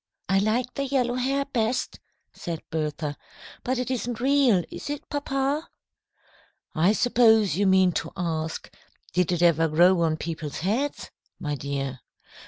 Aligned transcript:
"I 0.27 0.39
like 0.39 0.73
the 0.73 0.85
yellow 0.85 1.13
hair 1.13 1.45
best," 1.45 1.99
said 2.33 2.63
Bertha. 2.71 3.15
"But 3.63 3.77
it 3.77 3.91
isn't 3.91 4.19
real, 4.19 4.63
is 4.71 4.89
it, 4.89 5.07
papa?" 5.11 5.69
"I 6.73 6.91
suppose 6.91 7.55
you 7.55 7.67
mean 7.67 7.91
to 7.91 8.11
ask, 8.17 8.73
'Did 9.13 9.31
it 9.31 9.43
ever 9.43 9.67
grow 9.67 10.01
on 10.01 10.17
people's 10.17 10.61
heads?' 10.61 11.11
my 11.39 11.53
dear. 11.53 11.99